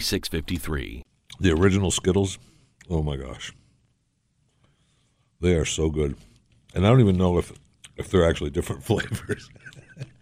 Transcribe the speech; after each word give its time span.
653. 0.00 1.04
The 1.38 1.52
original 1.52 1.90
Skittles, 1.90 2.38
oh 2.88 3.02
my 3.02 3.16
gosh. 3.16 3.54
They 5.40 5.54
are 5.54 5.64
so 5.64 5.88
good. 5.90 6.16
And 6.74 6.86
I 6.86 6.90
don't 6.90 7.00
even 7.00 7.16
know 7.16 7.38
if 7.38 7.52
if 7.96 8.10
they're 8.10 8.28
actually 8.28 8.50
different 8.50 8.82
flavors. 8.90 9.50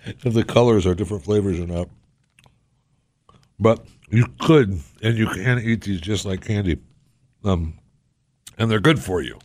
if 0.04 0.34
the 0.34 0.44
colors 0.44 0.86
are 0.86 0.94
different 0.94 1.24
flavors 1.24 1.58
or 1.58 1.66
not. 1.66 1.88
But 3.58 3.84
you 4.10 4.26
could 4.40 4.80
and 5.02 5.16
you 5.16 5.26
can 5.26 5.58
eat 5.58 5.82
these 5.82 6.00
just 6.00 6.24
like 6.24 6.44
candy. 6.44 6.78
Um 7.44 7.78
and 8.56 8.70
they're 8.70 8.80
good 8.80 9.00
for 9.00 9.20
you. 9.20 9.38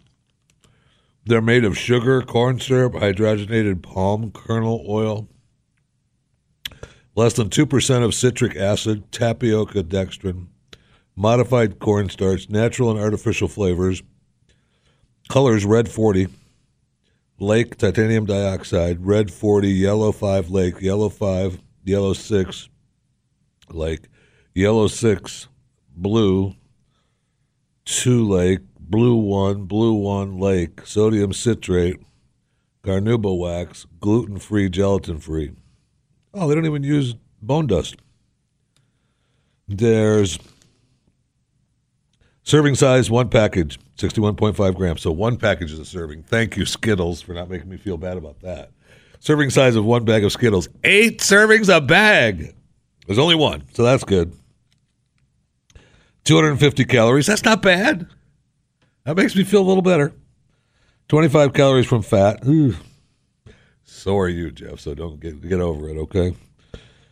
They're 1.26 1.42
made 1.42 1.64
of 1.64 1.78
sugar, 1.78 2.22
corn 2.22 2.60
syrup, 2.60 2.94
hydrogenated 2.94 3.82
palm 3.82 4.32
kernel 4.32 4.86
oil, 4.88 5.30
less 7.16 7.34
than 7.34 7.50
2% 7.50 8.04
of 8.04 8.14
citric 8.14 8.56
acid, 8.56 9.12
tapioca 9.12 9.84
dextrin, 9.84 10.48
modified 11.16 11.80
cornstarch, 11.80 12.50
natural 12.50 12.92
and 12.92 13.00
artificial 13.00 13.48
flavors, 13.48 14.02
colors 15.30 15.66
red 15.66 15.90
40, 15.90 16.28
lake 17.40 17.78
titanium 17.78 18.26
dioxide, 18.26 19.06
red 19.06 19.32
40, 19.32 19.70
yellow 19.70 20.12
5 20.12 20.50
lake, 20.50 20.82
yellow 20.82 21.10
5, 21.10 21.60
yellow 21.84 22.14
6 22.14 22.70
lake, 23.70 24.08
yellow 24.54 24.88
6 24.88 25.48
blue, 25.96 26.56
2 27.86 28.28
lake, 28.28 28.62
blue 28.80 29.16
1, 29.16 29.66
blue 29.66 29.94
1 29.94 30.40
lake, 30.40 30.86
sodium 30.86 31.34
citrate, 31.34 32.00
carnauba 32.84 33.38
wax, 33.38 33.86
gluten 34.00 34.38
free, 34.38 34.70
gelatin 34.70 35.20
free. 35.20 35.52
Oh, 36.34 36.48
they 36.48 36.56
don't 36.56 36.66
even 36.66 36.84
use 36.84 37.16
bone 37.42 37.68
dust. 37.68 37.96
There's 39.68 40.40
serving 42.44 42.76
size, 42.76 43.10
one 43.10 43.30
package, 43.30 43.80
61.5 43.98 44.76
grams. 44.76 45.02
So 45.02 45.12
one 45.12 45.38
package 45.38 45.72
is 45.72 45.80
a 45.80 45.86
serving. 45.86 46.24
Thank 46.24 46.58
you, 46.58 46.66
Skittles, 46.66 47.22
for 47.22 47.34
not 47.34 47.50
making 47.50 47.70
me 47.70 47.78
feel 47.78 47.98
bad 47.98 48.18
about 48.18 48.40
that. 48.42 48.72
Serving 49.20 49.52
size 49.52 49.76
of 49.76 49.86
one 49.86 50.04
bag 50.04 50.24
of 50.26 50.32
Skittles. 50.32 50.68
Eight 50.84 51.20
servings 51.20 51.74
a 51.74 51.80
bag. 51.80 52.54
There's 53.08 53.20
only 53.20 53.36
one, 53.36 53.64
so 53.74 53.84
that's 53.84 54.04
good. 54.04 54.34
250 56.26 56.86
calories. 56.86 57.28
That's 57.28 57.44
not 57.44 57.62
bad. 57.62 58.08
That 59.06 59.18
makes 59.18 59.36
me 59.36 59.44
feel 59.44 59.62
a 59.62 59.68
little 59.68 59.82
better. 59.82 60.14
25 61.10 61.54
calories 61.54 61.86
from 61.86 62.02
fat. 62.02 62.46
Ooh. 62.48 62.76
So 63.84 64.18
are 64.18 64.30
you, 64.30 64.52
Jeff. 64.52 64.80
So 64.80 64.94
don't 64.94 65.20
get 65.20 65.42
get 65.48 65.60
over 65.60 65.90
it, 65.90 65.98
okay? 65.98 66.36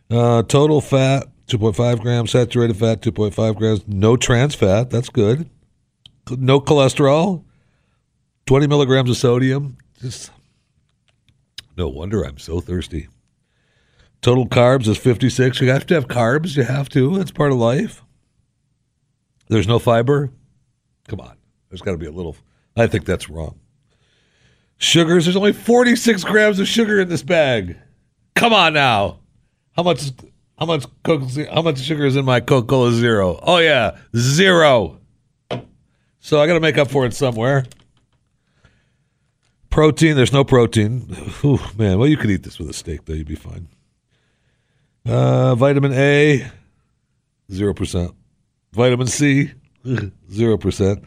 Uh, 0.10 0.44
total 0.44 0.82
fat 0.82 1.28
2.5 1.48 2.02
grams, 2.02 2.32
saturated 2.32 2.78
fat 2.78 3.02
2.5 3.02 3.56
grams, 3.56 3.88
no 3.88 4.18
trans 4.18 4.56
fat. 4.56 4.90
That's 4.90 5.10
good. 5.10 5.50
No 6.30 6.60
cholesterol. 6.60 7.44
20 8.46 8.68
milligrams 8.68 9.10
of 9.10 9.18
sodium. 9.18 9.78
Just 10.02 10.32
no 11.78 11.88
wonder 11.88 12.24
I'm 12.24 12.38
so 12.38 12.60
thirsty. 12.60 13.08
Total 14.22 14.48
carbs 14.48 14.88
is 14.88 14.98
56. 14.98 15.62
You 15.62 15.70
have 15.70 15.86
to 15.88 15.94
have 15.96 16.08
carbs. 16.08 16.56
You 16.56 16.64
have 16.64 16.90
to. 16.90 17.18
That's 17.18 17.32
part 17.32 17.52
of 17.52 17.58
life. 17.58 18.04
There's 19.48 19.68
no 19.68 19.80
fiber. 19.80 20.32
Come 21.08 21.22
on. 21.22 21.38
There's 21.70 21.82
got 21.82 21.92
to 21.92 21.98
be 21.98 22.06
a 22.06 22.12
little. 22.12 22.36
I 22.76 22.88
think 22.88 23.06
that's 23.06 23.30
wrong. 23.30 23.60
Sugars, 24.82 25.26
there's 25.26 25.36
only 25.36 25.54
46 25.54 26.24
grams 26.24 26.60
of 26.60 26.68
sugar 26.68 27.00
in 27.00 27.08
this 27.08 27.22
bag. 27.22 27.78
Come 28.34 28.52
on 28.52 28.74
now. 28.74 29.20
How 29.74 29.84
much 29.84 30.12
how 30.58 30.66
much 30.66 30.86
Coke, 31.04 31.22
how 31.54 31.62
much 31.62 31.78
sugar 31.80 32.04
is 32.04 32.16
in 32.16 32.26
my 32.26 32.40
Coca-Cola 32.40 32.92
Zero? 32.92 33.40
Oh 33.44 33.60
yeah, 33.60 33.98
zero. 34.18 35.00
So 36.20 36.42
I 36.42 36.48
got 36.48 36.54
to 36.54 36.60
make 36.60 36.80
up 36.80 36.90
for 36.90 37.06
it 37.06 37.14
somewhere. 37.14 37.66
Protein, 39.70 40.16
there's 40.16 40.34
no 40.34 40.44
protein. 40.44 41.16
Ooh, 41.46 41.60
man, 41.78 42.00
well 42.00 42.08
you 42.08 42.18
could 42.18 42.32
eat 42.32 42.42
this 42.42 42.58
with 42.58 42.68
a 42.68 42.74
steak 42.74 43.06
though, 43.06 43.14
you'd 43.14 43.28
be 43.28 43.36
fine. 43.36 43.68
Uh, 45.06 45.54
vitamin 45.54 45.94
A, 45.94 46.50
zero 47.52 47.76
percent. 47.76 48.16
Vitamin 48.74 49.06
C, 49.06 49.52
zero 50.32 50.58
percent. 50.58 51.06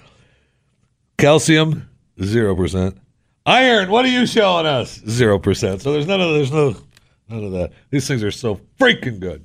Calcium, 1.19 1.89
zero 2.23 2.55
percent. 2.55 2.99
Iron, 3.47 3.91
what 3.91 4.05
are 4.07 4.09
you 4.09 4.27
showing 4.27 4.65
us? 4.67 5.03
Zero 5.09 5.39
percent. 5.39 5.83
So 5.83 5.93
there's 5.93 6.07
none 6.07 6.21
of 6.21 6.31
there's 6.35 6.53
no 6.53 6.75
none 7.29 7.45
of 7.45 7.53
that. 7.53 7.73
These 7.91 8.09
things 8.09 8.23
are 8.23 8.31
so 8.31 8.59
freaking 8.79 9.21
good. 9.21 9.45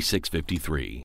4653. 0.00 1.00